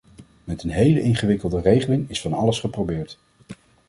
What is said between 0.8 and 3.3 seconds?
ingewikkelde regeling is van alles geprobeerd.